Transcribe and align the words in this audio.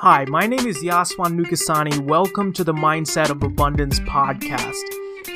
Hi, 0.00 0.26
my 0.26 0.46
name 0.46 0.66
is 0.66 0.82
Yaswan 0.82 1.40
Nukasani. 1.40 2.00
Welcome 2.00 2.52
to 2.52 2.62
the 2.62 2.74
Mindset 2.74 3.30
of 3.30 3.42
Abundance 3.42 3.98
podcast. 4.00 4.82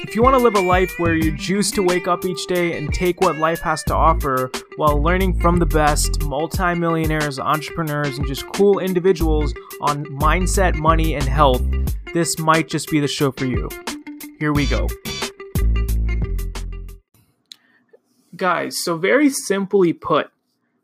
If 0.05 0.15
you 0.15 0.23
want 0.23 0.37
to 0.37 0.43
live 0.43 0.55
a 0.55 0.61
life 0.61 0.93
where 0.99 1.15
you're 1.15 1.35
juiced 1.35 1.75
to 1.77 1.83
wake 1.83 2.07
up 2.07 2.27
each 2.27 2.47
day 2.47 2.77
and 2.77 2.93
take 2.93 3.23
what 3.23 3.39
life 3.39 3.61
has 3.61 3.83
to 3.85 3.95
offer 3.95 4.51
while 4.77 5.03
learning 5.03 5.41
from 5.41 5.61
the 5.61 5.65
best 5.65 6.23
multimillionaires, 6.25 7.39
entrepreneurs, 7.39 8.19
and 8.19 8.27
just 8.27 8.47
cool 8.53 8.81
individuals 8.81 9.55
on 9.81 10.05
mindset, 10.05 10.75
money, 10.75 11.15
and 11.15 11.25
health, 11.25 11.63
this 12.13 12.39
might 12.39 12.69
just 12.69 12.91
be 12.91 13.01
the 13.01 13.09
show 13.09 13.33
for 13.33 13.47
you. 13.47 13.67
Here 14.39 14.53
we 14.53 14.67
go. 14.67 14.89
Guys, 18.37 18.77
so 18.85 18.99
very 18.99 19.31
simply 19.31 19.95
put, 19.95 20.31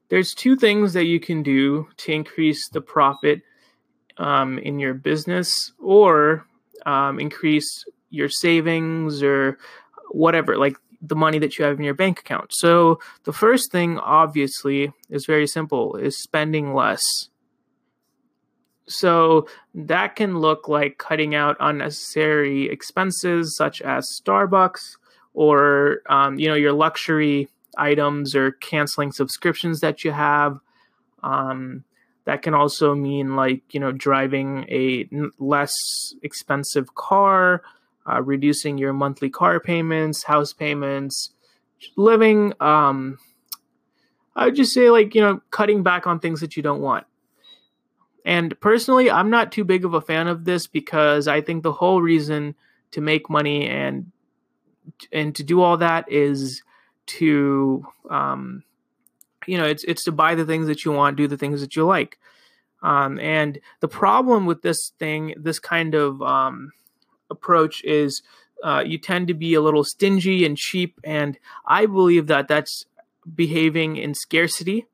there's 0.09 0.33
two 0.33 0.57
things 0.57 0.95
that 0.95 1.05
you 1.05 1.21
can 1.21 1.43
do 1.43 1.89
to 1.99 2.13
increase 2.13 2.71
the 2.71 2.81
profit 2.81 3.43
um, 4.19 4.59
in 4.59 4.79
your 4.79 4.95
business 4.95 5.73
or 5.79 6.47
um, 6.85 7.19
increase 7.19 7.85
your 8.11 8.29
savings 8.29 9.23
or 9.23 9.59
whatever, 10.11 10.57
like 10.57 10.77
the 11.03 11.17
money 11.17 11.39
that 11.39 11.59
you 11.59 11.65
have 11.65 11.79
in 11.79 11.85
your 11.85 11.95
bank 11.95 12.21
account. 12.21 12.53
So 12.53 12.99
the 13.25 13.33
first 13.33 13.71
thing, 13.71 13.99
obviously, 13.99 14.93
is 15.11 15.27
very 15.27 15.47
simple: 15.47 15.97
is 15.97 16.23
spending 16.23 16.75
less. 16.75 17.03
So 18.89 19.49
that 19.75 20.15
can 20.15 20.39
look 20.39 20.69
like 20.69 20.99
cutting 20.99 21.35
out 21.35 21.57
unnecessary 21.59 22.71
expenses 22.71 23.57
such 23.57 23.83
as 23.83 24.09
Starbucks 24.23 24.97
or 25.35 26.03
um, 26.09 26.39
you 26.39 26.49
know 26.49 26.55
your 26.55 26.73
luxury 26.73 27.49
items 27.77 28.35
or 28.35 28.53
canceling 28.53 29.13
subscriptions 29.13 29.81
that 29.81 30.05
you 30.05 30.13
have. 30.13 30.59
Um, 31.23 31.85
that 32.27 32.43
can 32.43 32.55
also 32.55 32.95
mean 32.95 33.35
like 33.37 33.63
you 33.73 33.81
know 33.81 33.93
driving 33.93 34.67
a 34.69 35.09
less 35.39 36.15
expensive 36.23 36.95
car, 36.95 37.63
uh, 38.11 38.21
reducing 38.21 38.77
your 38.77 38.93
monthly 38.93 39.31
car 39.31 39.59
payments, 39.59 40.25
house 40.25 40.53
payments, 40.53 41.31
living. 41.97 42.53
Um, 42.61 43.19
I 44.35 44.47
would 44.47 44.57
just 44.57 44.75
say 44.75 44.91
like 44.91 45.15
you 45.15 45.23
know 45.23 45.41
cutting 45.51 45.83
back 45.83 46.07
on 46.07 46.21
things 46.21 46.41
that 46.41 46.57
you 46.57 46.63
don't 46.63 46.83
want. 46.83 47.07
And 48.25 48.59
personally, 48.61 49.09
I'm 49.09 49.31
not 49.31 49.53
too 49.53 49.63
big 49.63 49.85
of 49.85 49.95
a 49.95 50.01
fan 50.01 50.27
of 50.27 50.45
this 50.45 50.67
because 50.67 51.29
I 51.29 51.41
think 51.41 51.63
the 51.63 51.73
whole 51.73 52.03
reason 52.03 52.57
to 52.91 53.01
make 53.01 53.31
money 53.31 53.69
and 53.69 54.11
and 55.13 55.35
to 55.37 55.45
do 55.45 55.63
all 55.63 55.77
that 55.77 56.11
is 56.11 56.63
to 57.07 57.87
um, 58.11 58.65
you 59.47 59.57
know 59.57 59.65
it's 59.65 59.85
it's 59.85 60.05
to 60.05 60.13
buy 60.13 60.35
the 60.35 60.45
things 60.45 60.67
that 60.67 60.85
you 60.85 60.93
want 60.93 61.17
do 61.17 61.27
the 61.27 61.37
things 61.37 61.61
that 61.61 61.77
you 61.77 61.85
like. 61.85 62.19
Um, 62.83 63.19
and 63.21 63.59
the 63.81 63.89
problem 63.89 64.47
with 64.47 64.63
this 64.63 64.93
thing 64.99 65.35
this 65.37 65.59
kind 65.59 65.95
of 65.95 66.21
um, 66.23 66.73
approach 67.31 67.83
is 67.85 68.23
uh, 68.63 68.83
you 68.85 68.99
tend 68.99 69.29
to 69.29 69.35
be 69.35 69.55
a 69.55 69.61
little 69.61 69.85
stingy 69.85 70.45
and 70.45 70.57
cheap 70.57 71.01
and 71.05 71.39
i 71.67 71.87
believe 71.87 72.27
that 72.27 72.49
that's 72.49 72.87
behaving 73.35 73.97
in 73.97 74.15
scarcity. 74.15 74.87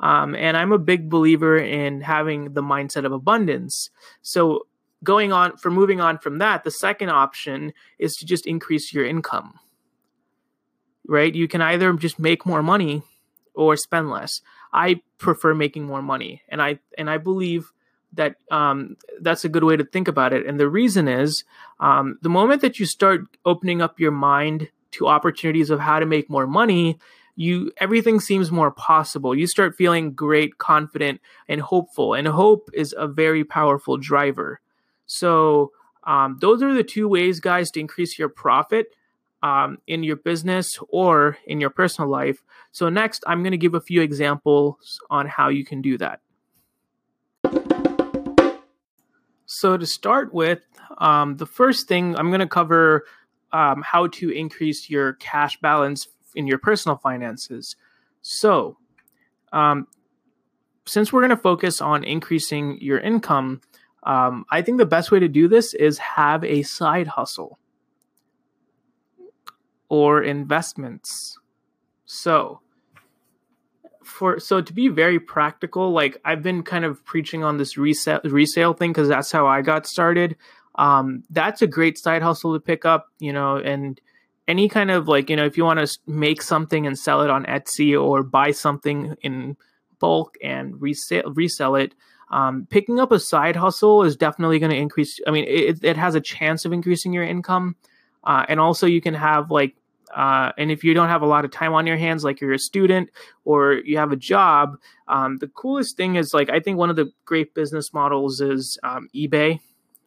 Um, 0.00 0.34
and 0.34 0.56
i'm 0.56 0.72
a 0.72 0.78
big 0.78 1.08
believer 1.08 1.56
in 1.56 2.02
having 2.02 2.52
the 2.52 2.62
mindset 2.62 3.04
of 3.04 3.12
abundance. 3.12 3.90
So 4.22 4.66
going 5.02 5.32
on 5.32 5.56
for 5.56 5.70
moving 5.70 6.00
on 6.00 6.18
from 6.18 6.38
that 6.38 6.64
the 6.64 6.70
second 6.70 7.10
option 7.10 7.72
is 7.98 8.14
to 8.14 8.26
just 8.26 8.46
increase 8.46 8.92
your 8.92 9.06
income. 9.06 9.58
Right? 11.06 11.34
You 11.34 11.48
can 11.48 11.60
either 11.60 11.92
just 11.94 12.18
make 12.18 12.46
more 12.46 12.62
money 12.62 13.02
or 13.54 13.76
spend 13.76 14.10
less. 14.10 14.40
I 14.72 15.00
prefer 15.18 15.54
making 15.54 15.84
more 15.84 16.02
money, 16.02 16.42
and 16.48 16.60
I 16.60 16.78
and 16.98 17.08
I 17.08 17.18
believe 17.18 17.72
that 18.12 18.36
um, 18.50 18.96
that's 19.20 19.44
a 19.44 19.48
good 19.48 19.64
way 19.64 19.76
to 19.76 19.84
think 19.84 20.08
about 20.08 20.32
it. 20.32 20.46
And 20.46 20.58
the 20.58 20.68
reason 20.68 21.08
is 21.08 21.44
um, 21.80 22.18
the 22.22 22.28
moment 22.28 22.62
that 22.62 22.78
you 22.78 22.86
start 22.86 23.22
opening 23.44 23.82
up 23.82 23.98
your 23.98 24.12
mind 24.12 24.68
to 24.92 25.08
opportunities 25.08 25.70
of 25.70 25.80
how 25.80 25.98
to 25.98 26.06
make 26.06 26.30
more 26.30 26.46
money, 26.46 26.98
you 27.36 27.72
everything 27.78 28.20
seems 28.20 28.50
more 28.50 28.70
possible. 28.70 29.34
You 29.34 29.46
start 29.46 29.76
feeling 29.76 30.12
great, 30.12 30.58
confident, 30.58 31.20
and 31.48 31.60
hopeful. 31.60 32.14
And 32.14 32.28
hope 32.28 32.70
is 32.72 32.94
a 32.96 33.08
very 33.08 33.44
powerful 33.44 33.96
driver. 33.96 34.60
So 35.06 35.72
um, 36.04 36.38
those 36.40 36.62
are 36.62 36.72
the 36.72 36.84
two 36.84 37.08
ways, 37.08 37.40
guys, 37.40 37.70
to 37.72 37.80
increase 37.80 38.18
your 38.18 38.28
profit 38.28 38.86
um, 39.44 39.76
in 39.86 40.02
your 40.02 40.16
business 40.16 40.78
or 40.88 41.36
in 41.46 41.60
your 41.60 41.68
personal 41.68 42.10
life. 42.10 42.42
So, 42.72 42.88
next, 42.88 43.22
I'm 43.26 43.42
going 43.42 43.52
to 43.52 43.58
give 43.58 43.74
a 43.74 43.80
few 43.80 44.00
examples 44.00 44.98
on 45.10 45.26
how 45.26 45.50
you 45.50 45.66
can 45.66 45.82
do 45.82 45.98
that. 45.98 46.20
So, 49.44 49.76
to 49.76 49.84
start 49.84 50.32
with, 50.32 50.62
um, 50.96 51.36
the 51.36 51.44
first 51.44 51.86
thing 51.86 52.16
I'm 52.16 52.30
going 52.30 52.40
to 52.40 52.46
cover 52.46 53.04
um, 53.52 53.82
how 53.82 54.06
to 54.08 54.30
increase 54.30 54.88
your 54.88 55.12
cash 55.12 55.60
balance 55.60 56.08
in 56.34 56.46
your 56.46 56.58
personal 56.58 56.96
finances. 56.96 57.76
So, 58.22 58.78
um, 59.52 59.86
since 60.86 61.12
we're 61.12 61.20
going 61.20 61.30
to 61.30 61.36
focus 61.36 61.82
on 61.82 62.02
increasing 62.02 62.80
your 62.80 62.98
income, 62.98 63.60
um, 64.04 64.46
I 64.50 64.62
think 64.62 64.78
the 64.78 64.86
best 64.86 65.10
way 65.10 65.18
to 65.20 65.28
do 65.28 65.48
this 65.48 65.74
is 65.74 65.98
have 65.98 66.42
a 66.44 66.62
side 66.62 67.08
hustle 67.08 67.58
or 69.88 70.22
investments. 70.22 71.38
So, 72.06 72.60
for 74.02 74.38
so 74.38 74.60
to 74.60 74.72
be 74.72 74.88
very 74.88 75.18
practical, 75.18 75.92
like 75.92 76.20
I've 76.24 76.42
been 76.42 76.62
kind 76.62 76.84
of 76.84 77.04
preaching 77.04 77.42
on 77.42 77.56
this 77.56 77.76
resale 77.76 78.20
resale 78.24 78.74
thing 78.74 78.90
because 78.90 79.08
that's 79.08 79.32
how 79.32 79.46
I 79.46 79.62
got 79.62 79.86
started. 79.86 80.36
Um, 80.76 81.24
that's 81.30 81.62
a 81.62 81.66
great 81.66 81.98
side 81.98 82.22
hustle 82.22 82.54
to 82.54 82.60
pick 82.60 82.84
up, 82.84 83.08
you 83.18 83.32
know, 83.32 83.56
and 83.56 84.00
any 84.46 84.68
kind 84.68 84.90
of 84.90 85.08
like 85.08 85.30
you 85.30 85.36
know 85.36 85.46
if 85.46 85.56
you 85.56 85.64
want 85.64 85.80
to 85.80 85.98
make 86.06 86.42
something 86.42 86.86
and 86.86 86.98
sell 86.98 87.22
it 87.22 87.30
on 87.30 87.44
Etsy 87.46 88.00
or 88.00 88.22
buy 88.22 88.50
something 88.50 89.16
in 89.22 89.56
bulk 89.98 90.36
and 90.42 90.80
resell 90.80 91.32
resell 91.32 91.76
it. 91.76 91.94
Um, 92.30 92.66
picking 92.68 92.98
up 92.98 93.12
a 93.12 93.20
side 93.20 93.54
hustle 93.54 94.02
is 94.02 94.16
definitely 94.16 94.58
going 94.58 94.72
to 94.72 94.76
increase. 94.76 95.20
I 95.26 95.30
mean, 95.30 95.44
it, 95.46 95.84
it 95.84 95.96
has 95.96 96.14
a 96.14 96.20
chance 96.20 96.64
of 96.64 96.72
increasing 96.72 97.12
your 97.12 97.22
income. 97.22 97.76
Uh, 98.24 98.44
and 98.48 98.58
also, 98.58 98.86
you 98.86 99.00
can 99.00 99.14
have 99.14 99.50
like, 99.50 99.76
uh, 100.14 100.52
and 100.56 100.70
if 100.70 100.84
you 100.84 100.94
don't 100.94 101.08
have 101.08 101.22
a 101.22 101.26
lot 101.26 101.44
of 101.44 101.50
time 101.50 101.74
on 101.74 101.86
your 101.86 101.96
hands, 101.96 102.24
like 102.24 102.40
you're 102.40 102.52
a 102.52 102.58
student 102.58 103.10
or 103.44 103.74
you 103.74 103.98
have 103.98 104.12
a 104.12 104.16
job, 104.16 104.78
um, 105.08 105.38
the 105.38 105.48
coolest 105.48 105.96
thing 105.96 106.16
is 106.16 106.32
like, 106.32 106.50
I 106.50 106.60
think 106.60 106.78
one 106.78 106.90
of 106.90 106.96
the 106.96 107.10
great 107.24 107.54
business 107.54 107.92
models 107.92 108.40
is 108.40 108.78
um, 108.82 109.08
eBay 109.14 109.60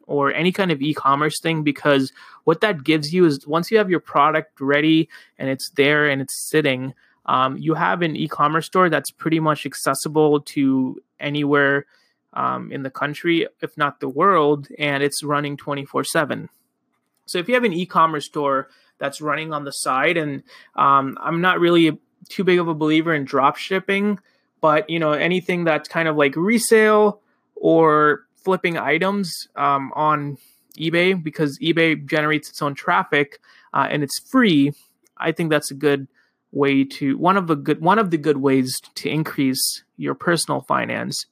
or 0.08 0.34
any 0.34 0.52
kind 0.52 0.72
of 0.72 0.82
e-commerce 0.82 1.40
thing 1.40 1.64
because 1.64 2.12
what 2.46 2.62
that 2.62 2.84
gives 2.84 3.14
you 3.14 3.26
is 3.26 3.46
once 3.46 3.70
you 3.70 3.78
have 3.78 3.90
your 3.90 4.00
product 4.00 4.60
ready 4.60 5.08
and 5.38 5.50
it's 5.50 5.70
there 5.72 6.10
and 6.10 6.22
it's 6.22 6.50
sitting 6.50 6.94
um, 7.26 7.58
you 7.58 7.74
have 7.74 8.02
an 8.02 8.16
e-commerce 8.16 8.66
store 8.66 8.90
that's 8.90 9.12
pretty 9.12 9.40
much 9.40 9.66
accessible 9.66 10.40
to 10.40 11.02
anywhere 11.20 11.86
um, 12.34 12.72
in 12.72 12.84
the 12.84 12.90
country 12.90 13.48
if 13.62 13.78
not 13.78 14.00
the 14.00 14.10
world 14.10 14.70
and 14.80 15.04
it's 15.04 15.24
running 15.24 15.58
24 15.58 16.06
7 16.06 16.50
so 17.28 17.38
if 17.38 17.48
you 17.48 17.54
have 17.54 17.64
an 17.64 17.74
e-commerce 17.74 18.26
store 18.26 18.70
that's 18.98 19.22
running 19.22 19.54
on 19.54 19.64
the 19.64 19.72
side, 19.72 20.18
and 20.18 20.44
um, 20.76 21.18
I'm 21.22 21.42
not 21.42 21.60
really 21.60 22.00
too 22.30 22.44
big 22.44 22.60
of 22.60 22.68
a 22.68 22.74
believer 22.74 23.14
in 23.14 23.26
drop 23.26 23.58
shipping, 23.58 24.20
but 24.62 24.90
you 24.90 25.00
know 25.00 25.12
anything 25.12 25.64
that's 25.64 25.88
kind 25.88 26.08
of 26.08 26.16
like 26.16 26.36
resale 26.36 27.22
or 27.56 28.26
flipping 28.36 28.78
items 28.78 29.48
um, 29.56 29.92
on 29.96 30.38
eBay 30.78 31.22
because 31.22 31.60
eBay 31.60 32.06
generates 32.06 32.50
its 32.50 32.62
own 32.62 32.76
traffic 32.76 33.40
uh, 33.74 33.88
and 33.90 34.04
it's 34.04 34.20
free. 34.20 34.74
I 35.18 35.32
think 35.32 35.50
that's 35.50 35.72
a 35.72 35.76
good 35.76 36.08
way 36.52 36.84
to 36.84 37.18
one 37.18 37.38
of 37.38 37.48
the 37.48 37.56
good 37.56 37.82
one 37.82 38.00
of 38.00 38.10
the 38.10 38.18
good 38.18 38.38
ways 38.38 38.80
to 38.96 39.10
increase 39.10 39.84
your 39.98 40.16
personal 40.16 40.62
finance 40.62 41.26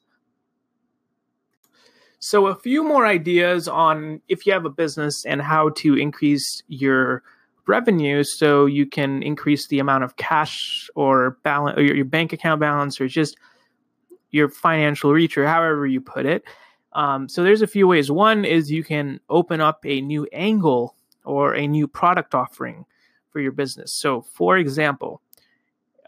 so, 2.25 2.47
a 2.47 2.55
few 2.55 2.83
more 2.83 3.05
ideas 3.05 3.67
on 3.67 4.19
if 4.27 4.47
you 4.47 4.53
have 4.53 4.65
a 4.65 4.69
business 4.71 5.27
and 5.27 5.43
how 5.43 5.69
to 5.75 5.93
increase 5.93 6.63
your 6.67 7.21
revenue 7.67 8.23
so 8.23 8.65
you 8.65 8.87
can 8.87 9.21
increase 9.21 9.67
the 9.67 9.77
amount 9.77 10.05
of 10.05 10.15
cash 10.15 10.89
or 10.95 11.37
balance 11.43 11.77
or 11.77 11.83
your, 11.83 12.03
bank 12.03 12.33
account 12.33 12.59
balance 12.59 12.99
or 12.99 13.07
just 13.07 13.37
your 14.31 14.49
financial 14.49 15.13
reach 15.13 15.37
or 15.37 15.45
however 15.45 15.85
you 15.85 16.01
put 16.01 16.25
it. 16.25 16.43
Um, 16.93 17.29
so 17.29 17.43
there's 17.43 17.61
a 17.61 17.67
few 17.67 17.87
ways. 17.87 18.09
One 18.09 18.43
is 18.43 18.71
you 18.71 18.83
can 18.83 19.19
open 19.29 19.61
up 19.61 19.85
a 19.85 20.01
new 20.01 20.27
angle 20.33 20.95
or 21.25 21.53
a 21.53 21.67
new 21.67 21.87
product 21.87 22.33
offering 22.33 22.87
for 23.29 23.39
your 23.39 23.51
business. 23.51 23.93
So, 23.93 24.21
for 24.21 24.57
example, 24.57 25.21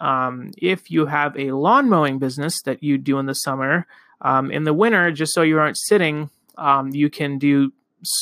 um, 0.01 0.49
if 0.57 0.89
you 0.89 1.05
have 1.05 1.37
a 1.37 1.51
lawn 1.51 1.87
mowing 1.87 2.17
business 2.17 2.63
that 2.63 2.81
you 2.81 2.97
do 2.97 3.19
in 3.19 3.27
the 3.27 3.35
summer, 3.35 3.85
um, 4.21 4.51
in 4.51 4.63
the 4.63 4.73
winter, 4.73 5.11
just 5.11 5.33
so 5.33 5.41
you 5.41 5.59
aren't 5.59 5.77
sitting, 5.77 6.29
um, 6.57 6.89
you 6.89 7.09
can 7.09 7.37
do 7.37 7.71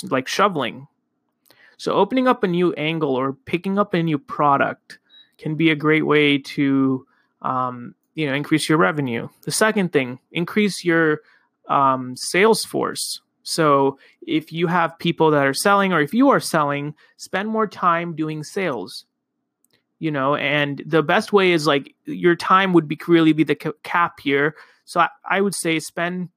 like 0.09 0.27
shoveling. 0.27 0.87
So 1.77 1.93
opening 1.93 2.27
up 2.27 2.43
a 2.43 2.47
new 2.47 2.73
angle 2.73 3.15
or 3.15 3.33
picking 3.33 3.77
up 3.77 3.93
a 3.93 4.03
new 4.03 4.17
product 4.17 4.99
can 5.37 5.55
be 5.55 5.69
a 5.69 5.75
great 5.75 6.05
way 6.05 6.37
to 6.37 7.05
um, 7.41 7.95
you 8.13 8.25
know 8.27 8.33
increase 8.33 8.69
your 8.69 8.77
revenue. 8.77 9.27
The 9.43 9.51
second 9.51 9.91
thing, 9.91 10.19
increase 10.31 10.83
your 10.83 11.21
um, 11.67 12.15
Salesforce. 12.15 13.19
So 13.43 13.99
if 14.25 14.51
you 14.51 14.67
have 14.67 14.97
people 14.97 15.31
that 15.31 15.45
are 15.45 15.53
selling, 15.53 15.93
or 15.93 16.01
if 16.01 16.13
you 16.13 16.29
are 16.29 16.39
selling, 16.39 16.95
spend 17.17 17.49
more 17.49 17.67
time 17.67 18.15
doing 18.15 18.43
sales. 18.43 19.05
You 19.99 20.11
know, 20.11 20.35
and 20.35 20.81
the 20.85 21.03
best 21.03 21.31
way 21.31 21.51
is 21.51 21.65
like 21.65 21.95
your 22.05 22.35
time 22.35 22.73
would 22.73 22.87
be 22.87 22.99
really 23.07 23.33
be 23.33 23.43
the 23.43 23.55
cap 23.55 24.19
here. 24.19 24.55
So 24.85 25.01
I, 25.01 25.09
I 25.29 25.41
would 25.41 25.55
say 25.55 25.79
spend 25.79 26.29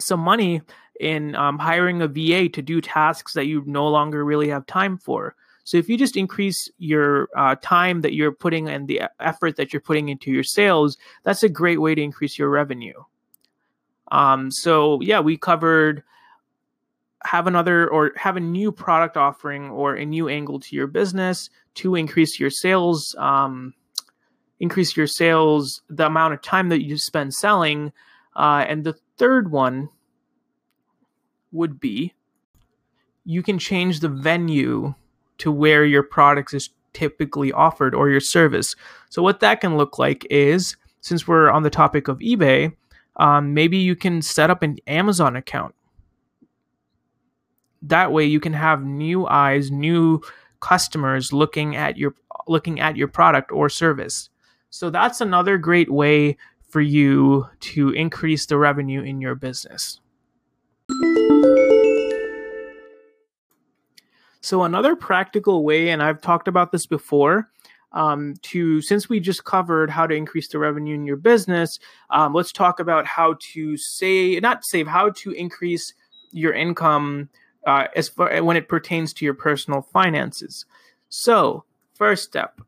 some 0.00 0.20
money 0.20 0.62
in 1.00 1.34
um, 1.36 1.58
hiring 1.58 2.02
a 2.02 2.08
VA 2.08 2.48
to 2.48 2.62
do 2.62 2.80
tasks 2.80 3.34
that 3.34 3.46
you 3.46 3.62
no 3.66 3.88
longer 3.88 4.24
really 4.24 4.48
have 4.48 4.66
time 4.66 4.98
for. 4.98 5.34
So 5.64 5.76
if 5.76 5.88
you 5.88 5.96
just 5.96 6.16
increase 6.16 6.68
your 6.78 7.28
uh, 7.36 7.54
time 7.62 8.00
that 8.00 8.14
you're 8.14 8.32
putting 8.32 8.68
and 8.68 8.88
the 8.88 9.02
effort 9.20 9.56
that 9.56 9.72
you're 9.72 9.80
putting 9.80 10.08
into 10.08 10.30
your 10.30 10.42
sales, 10.42 10.98
that's 11.22 11.42
a 11.42 11.48
great 11.48 11.80
way 11.80 11.94
to 11.94 12.02
increase 12.02 12.38
your 12.38 12.50
revenue. 12.50 13.00
Um, 14.10 14.50
so 14.50 15.00
yeah, 15.00 15.20
we 15.20 15.36
covered 15.36 16.02
have 17.24 17.46
another 17.46 17.88
or 17.88 18.12
have 18.16 18.36
a 18.36 18.40
new 18.40 18.72
product 18.72 19.16
offering 19.16 19.70
or 19.70 19.94
a 19.94 20.04
new 20.04 20.28
angle 20.28 20.58
to 20.58 20.74
your 20.74 20.88
business 20.88 21.50
to 21.74 21.94
increase 21.94 22.40
your 22.40 22.50
sales, 22.50 23.14
um, 23.18 23.72
increase 24.62 24.96
your 24.96 25.08
sales, 25.08 25.82
the 25.90 26.06
amount 26.06 26.32
of 26.32 26.40
time 26.40 26.68
that 26.70 26.84
you 26.84 26.96
spend 26.96 27.34
selling, 27.34 27.92
uh, 28.36 28.64
and 28.68 28.84
the 28.84 28.94
third 29.18 29.50
one 29.50 29.90
would 31.50 31.78
be 31.78 32.14
you 33.24 33.42
can 33.42 33.58
change 33.58 34.00
the 34.00 34.08
venue 34.08 34.94
to 35.38 35.52
where 35.52 35.84
your 35.84 36.02
product 36.02 36.54
is 36.54 36.70
typically 36.92 37.52
offered 37.52 37.94
or 37.94 38.08
your 38.08 38.20
service. 38.20 38.74
So, 39.10 39.22
what 39.22 39.40
that 39.40 39.60
can 39.60 39.76
look 39.76 39.98
like 39.98 40.24
is 40.30 40.76
since 41.00 41.26
we're 41.26 41.50
on 41.50 41.64
the 41.64 41.70
topic 41.70 42.06
of 42.08 42.18
eBay, 42.20 42.74
um, 43.16 43.54
maybe 43.54 43.76
you 43.76 43.96
can 43.96 44.22
set 44.22 44.48
up 44.48 44.62
an 44.62 44.78
Amazon 44.86 45.36
account. 45.36 45.74
That 47.82 48.12
way, 48.12 48.24
you 48.24 48.38
can 48.38 48.52
have 48.52 48.84
new 48.84 49.26
eyes, 49.26 49.72
new 49.72 50.20
customers 50.60 51.32
looking 51.32 51.74
at 51.74 51.96
your 51.96 52.14
looking 52.46 52.80
at 52.80 52.96
your 52.96 53.08
product 53.08 53.50
or 53.50 53.68
service. 53.68 54.30
So 54.72 54.88
that's 54.88 55.20
another 55.20 55.58
great 55.58 55.92
way 55.92 56.38
for 56.66 56.80
you 56.80 57.46
to 57.60 57.90
increase 57.90 58.46
the 58.46 58.56
revenue 58.56 59.02
in 59.02 59.20
your 59.20 59.34
business. 59.34 60.00
So 64.40 64.62
another 64.62 64.96
practical 64.96 65.62
way, 65.62 65.90
and 65.90 66.02
I've 66.02 66.22
talked 66.22 66.48
about 66.48 66.72
this 66.72 66.86
before, 66.86 67.50
um, 67.92 68.32
to 68.44 68.80
since 68.80 69.10
we 69.10 69.20
just 69.20 69.44
covered 69.44 69.90
how 69.90 70.06
to 70.06 70.14
increase 70.14 70.48
the 70.48 70.58
revenue 70.58 70.94
in 70.94 71.04
your 71.04 71.18
business, 71.18 71.78
um, 72.08 72.32
let's 72.32 72.50
talk 72.50 72.80
about 72.80 73.04
how 73.04 73.36
to 73.52 73.76
say 73.76 74.40
not 74.40 74.64
save, 74.64 74.86
how 74.86 75.10
to 75.10 75.32
increase 75.32 75.92
your 76.30 76.54
income 76.54 77.28
uh, 77.66 77.88
as 77.94 78.08
far 78.08 78.42
when 78.42 78.56
it 78.56 78.70
pertains 78.70 79.12
to 79.12 79.26
your 79.26 79.34
personal 79.34 79.82
finances. 79.92 80.64
So 81.10 81.64
first 81.92 82.24
step, 82.24 82.62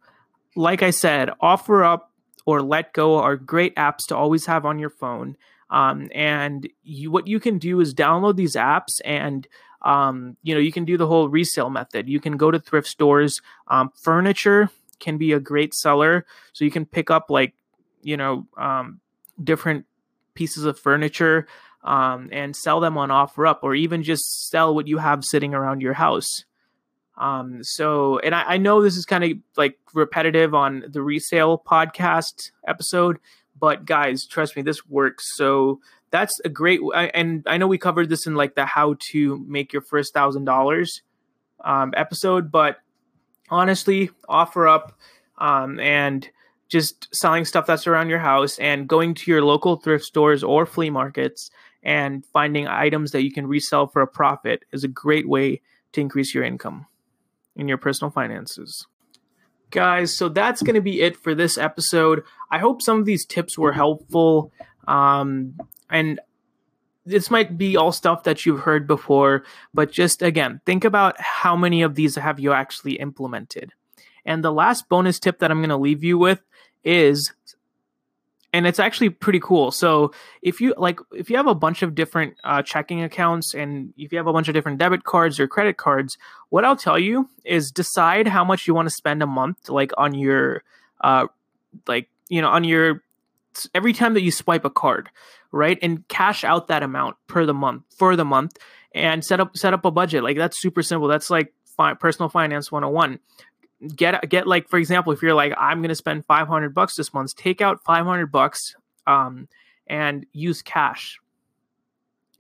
like 0.57 0.83
I 0.83 0.91
said, 0.91 1.31
OfferUp 1.43 2.03
or 2.47 2.61
Letgo 2.61 3.19
are 3.21 3.37
great 3.37 3.75
apps 3.77 4.07
to 4.09 4.17
always 4.17 4.47
have 4.47 4.67
on 4.67 4.79
your 4.79 4.91
phone. 4.91 5.37
Um, 5.71 6.09
and 6.15 6.69
you, 6.83 7.11
what 7.11 7.27
you 7.27 7.41
can 7.41 7.59
do 7.59 7.81
is 7.81 7.95
download 7.95 8.37
these 8.37 8.55
apps 8.55 9.01
and 9.05 9.49
um, 9.85 10.37
you 10.43 10.55
know, 10.55 10.61
you 10.61 10.73
can 10.73 10.87
do 10.87 10.97
the 10.97 11.07
whole 11.07 11.29
resale 11.29 11.71
method. 11.71 12.09
You 12.09 12.19
can 12.19 12.37
go 12.37 12.51
to 12.51 12.59
thrift 12.59 12.89
stores. 12.89 13.41
Um, 13.69 13.91
furniture 14.03 14.71
can 14.99 15.19
be 15.19 15.33
a 15.33 15.41
great 15.41 15.75
seller, 15.75 16.25
so 16.55 16.65
you 16.65 16.71
can 16.71 16.87
pick 16.87 17.11
up 17.11 17.27
like, 17.29 17.53
you 18.03 18.17
know, 18.17 18.47
um, 18.57 19.01
different 19.43 19.85
pieces 20.33 20.65
of 20.65 20.79
furniture 20.79 21.47
um, 21.83 22.31
and 22.33 22.57
sell 22.57 22.81
them 22.81 22.97
on 22.97 23.11
OfferUp, 23.11 23.59
or 23.63 23.75
even 23.75 24.03
just 24.03 24.49
sell 24.49 24.75
what 24.75 24.89
you 24.89 24.99
have 24.99 25.23
sitting 25.23 25.53
around 25.53 25.83
your 25.83 25.93
house. 25.93 26.45
Um, 27.17 27.63
so, 27.63 28.19
and 28.19 28.35
I, 28.35 28.43
I 28.43 28.57
know 28.57 28.83
this 28.83 28.97
is 28.97 29.07
kind 29.07 29.25
of 29.25 29.31
like 29.57 29.79
repetitive 29.93 30.55
on 30.55 30.85
the 30.89 31.03
resale 31.03 31.63
podcast 31.65 32.51
episode, 32.67 33.19
but 33.59 33.85
guys, 33.85 34.27
trust 34.27 34.57
me, 34.57 34.63
this 34.63 34.87
works. 34.87 35.37
So 35.37 35.81
that's 36.15 36.39
a 36.45 36.49
great 36.49 36.79
and 37.13 37.43
i 37.49 37.57
know 37.57 37.67
we 37.67 37.77
covered 37.77 38.09
this 38.09 38.25
in 38.25 38.37
like 38.37 38.55
the 38.55 38.65
how 38.65 38.95
to 39.01 39.45
make 39.49 39.73
your 39.73 39.83
first 39.83 40.15
thousand 40.15 40.45
dollars 40.45 41.03
um, 41.65 41.93
episode 41.97 42.53
but 42.53 42.77
honestly 43.51 44.11
OfferUp 44.29 44.93
um, 45.39 45.81
and 45.81 46.31
just 46.69 47.13
selling 47.13 47.45
stuff 47.45 47.67
that's 47.67 47.89
around 47.89 48.11
your 48.11 48.21
house 48.21 48.61
and 48.61 48.87
going 48.87 49.13
to 49.13 49.29
your 49.29 49.43
local 49.43 49.75
thrift 49.75 50.05
stores 50.05 50.45
or 50.45 50.67
flea 50.67 50.89
markets 50.89 51.51
and 51.83 52.25
finding 52.27 52.69
items 52.69 53.11
that 53.11 53.25
you 53.25 53.33
can 53.33 53.49
resell 53.49 53.89
for 53.89 54.01
a 54.01 54.07
profit 54.07 54.63
is 54.73 54.85
a 54.85 54.89
great 54.89 55.29
way 55.29 55.61
to 55.93 56.01
increase 56.01 56.33
your 56.33 56.45
income 56.45 56.87
in 57.57 57.69
your 57.69 57.79
personal 57.79 58.11
finances 58.11 58.87
guys 59.71 60.15
so 60.15 60.29
that's 60.29 60.63
going 60.63 60.75
to 60.75 60.81
be 60.81 61.01
it 61.01 61.17
for 61.17 61.35
this 61.35 61.59
episode 61.59 62.23
i 62.51 62.59
hope 62.59 62.81
some 62.81 62.99
of 62.99 63.05
these 63.05 63.25
tips 63.25 63.59
were 63.59 63.73
helpful 63.73 64.53
um, 64.87 65.55
and 65.91 66.21
this 67.07 67.31
might 67.31 67.59
be 67.59 67.77
all 67.77 67.93
stuff 67.93 68.23
that 68.25 68.47
you've 68.47 68.61
heard 68.61 68.87
before, 68.87 69.45
but 69.73 69.93
just 69.93 70.23
again, 70.23 70.61
think 70.65 70.85
about 70.85 71.21
how 71.21 71.55
many 71.55 71.83
of 71.83 71.95
these 71.95 72.17
have 72.17 72.41
you 72.41 72.53
actually 72.53 72.95
implemented. 72.95 73.73
And 74.25 74.43
the 74.43 74.53
last 74.53 74.89
bonus 74.89 75.19
tip 75.19 75.39
that 75.41 75.51
I'm 75.51 75.59
going 75.59 75.69
to 75.69 75.77
leave 75.77 76.03
you 76.03 76.17
with 76.17 76.41
is 76.83 77.33
and 78.55 78.69
it's 78.69 78.79
actually 78.79 79.11
pretty 79.11 79.41
cool. 79.41 79.73
So 79.73 80.13
if 80.41 80.61
you 80.61 80.75
like, 80.79 81.01
if 81.13 81.29
you 81.29 81.37
have 81.37 81.49
a 81.49 81.57
bunch 81.57 81.83
of 81.83 81.97
different 81.97 82.37
uh, 82.45 82.63
checking 82.63 83.03
accounts 83.03 83.53
and 83.53 83.93
if 83.97 84.13
you 84.13 84.19
have 84.19 84.29
a 84.29 84.33
bunch 84.33 84.47
of 84.47 84.55
different 84.55 84.79
debit 84.79 85.03
cards 85.03 85.41
or 85.41 85.49
credit 85.49 85.77
cards, 85.77 86.17
what 86.51 86.65
I'll 86.65 86.77
tell 86.77 86.97
you 86.97 87.29
is 87.45 87.73
decide 87.73 88.29
how 88.29 88.45
much 88.45 88.69
you 88.69 88.73
want 88.75 88.87
to 88.87 88.95
spend 88.95 89.25
a 89.25 89.27
month, 89.27 89.69
like 89.69 89.91
on 89.99 90.15
your, 90.15 90.63
uh, 91.01 91.27
like 91.89 92.09
you 92.29 92.41
know, 92.41 92.49
on 92.49 92.63
your 92.63 93.03
every 93.75 93.93
time 93.93 94.15
that 94.15 94.23
you 94.23 94.31
swipe 94.31 94.65
a 94.65 94.71
card, 94.71 95.11
right? 95.51 95.77
And 95.83 96.07
cash 96.07 96.45
out 96.45 96.69
that 96.69 96.85
amount 96.85 97.17
per 97.27 97.45
the 97.47 97.55
month 97.55 97.83
for 97.91 98.15
the 98.15 98.25
month 98.25 98.57
and 98.95 99.25
set 99.25 99.41
up 99.41 99.57
set 99.57 99.75
up 99.75 99.85
a 99.85 99.91
budget. 99.91 100.23
Like 100.23 100.37
that's 100.37 100.61
super 100.61 100.85
simple. 100.85 101.09
That's 101.09 101.29
like 101.29 101.53
fi- 101.77 101.95
personal 101.95 102.29
finance 102.29 102.71
101. 102.71 103.19
Get 103.95 104.29
get 104.29 104.47
like 104.47 104.69
for 104.69 104.79
example, 104.79 105.13
if 105.13 105.23
you're 105.23 105.35
like 105.35 105.53
I'm 105.57 105.81
going 105.81 105.91
to 105.91 105.95
spend 105.95 106.25
500 106.27 106.75
bucks 106.75 106.97
this 106.97 107.13
month, 107.13 107.35
take 107.37 107.61
out 107.61 107.83
500 107.85 108.27
bucks 108.31 108.75
um 109.07 109.49
and 109.87 110.27
use 110.33 110.63
cash. 110.63 111.19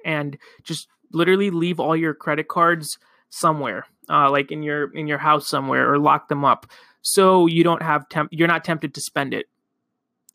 And 0.05 0.37
just 0.63 0.89
literally 1.13 1.51
leave 1.51 1.81
all 1.81 1.97
your 1.97 2.15
credit 2.15 2.49
cards 2.49 2.99
somewhere. 3.31 3.87
Uh, 4.09 4.31
like 4.31 4.53
in 4.53 4.63
your 4.63 4.95
in 4.95 5.07
your 5.07 5.19
house 5.19 5.49
somewhere 5.49 5.91
or 5.91 5.99
lock 5.99 6.29
them 6.29 6.45
up 6.45 6.67
so 7.01 7.47
you 7.47 7.65
don't 7.65 7.83
have 7.83 8.07
temp- 8.11 8.29
you're 8.33 8.49
not 8.49 8.63
tempted 8.63 8.93
to 8.95 9.01
spend 9.01 9.33
it 9.33 9.47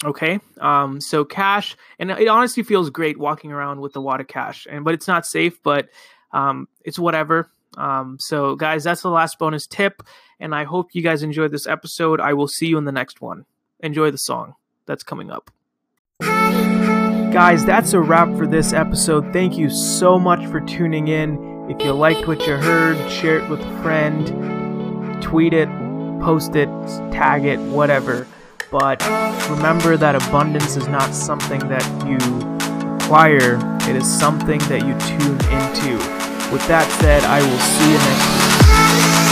Okay. 0.06 0.40
Um, 0.62 1.02
so 1.02 1.26
cash, 1.26 1.76
and 1.98 2.10
it 2.10 2.28
honestly 2.28 2.64
feels 2.64 2.90
great 2.90 3.20
walking 3.20 3.52
around 3.52 3.82
with 3.82 3.96
a 3.98 4.00
lot 4.00 4.22
of 4.22 4.28
cash, 4.28 4.66
and 4.70 4.86
but 4.86 4.94
it's 4.94 5.08
not 5.08 5.26
safe, 5.26 5.62
but 5.62 5.90
um, 6.32 6.68
it's 6.86 6.98
whatever. 6.98 7.52
Um, 7.80 8.18
so 8.20 8.56
guys, 8.56 8.84
that's 8.84 9.02
the 9.02 9.10
last 9.10 9.40
bonus 9.40 9.66
tip, 9.66 10.04
and 10.40 10.54
I 10.54 10.66
hope 10.66 10.94
you 10.94 11.02
guys 11.02 11.24
enjoyed 11.24 11.52
this 11.52 11.66
episode. 11.66 12.20
I 12.20 12.34
will 12.34 12.48
see 12.48 12.68
you 12.68 12.78
in 12.78 12.86
the 12.86 12.92
next 12.92 13.22
one. 13.22 13.46
Enjoy 13.80 14.12
the 14.12 14.18
song 14.18 14.56
that's 14.86 15.04
coming 15.04 15.32
up. 15.32 15.50
Guys, 17.32 17.64
that's 17.64 17.94
a 17.94 18.00
wrap 18.00 18.28
for 18.38 18.46
this 18.46 18.74
episode. 18.74 19.32
Thank 19.32 19.58
you 19.58 19.70
so 19.70 20.20
much 20.20 20.46
for 20.48 20.60
tuning 20.62 21.08
in. 21.08 21.70
If 21.70 21.82
you 21.82 21.94
liked 21.94 22.28
what 22.28 22.46
you 22.46 22.58
heard, 22.58 23.10
share 23.10 23.38
it 23.40 23.50
with 23.50 23.62
a 23.62 23.82
friend, 23.82 25.22
tweet 25.22 25.54
it, 25.54 25.70
post 26.22 26.56
it, 26.56 26.68
tag 27.12 27.46
it, 27.46 27.60
whatever. 27.60 28.28
But 28.72 29.02
remember 29.50 29.96
that 29.96 30.16
abundance 30.16 30.76
is 30.76 30.88
not 30.88 31.14
something 31.14 31.60
that 31.70 31.86
you 32.06 32.18
acquire, 32.96 33.60
it 33.90 33.96
is 33.96 34.08
something 34.08 34.60
that 34.62 34.86
you 34.86 34.98
tune 35.00 35.40
into. 35.54 36.39
With 36.52 36.68
that 36.68 36.90
said, 37.00 37.24
I 37.26 37.42
will 37.46 37.60
see 37.60 37.92
you 37.92 37.98
next 38.00 39.24
week. 39.24 39.29